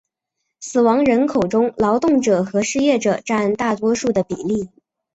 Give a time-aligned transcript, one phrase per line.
[0.59, 4.71] 死亡人口中劳动者和失业者占大多数的比例。